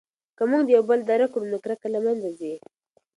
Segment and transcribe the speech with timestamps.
[0.37, 2.53] که موږ یو بل درک کړو نو کرکه له منځه ځي.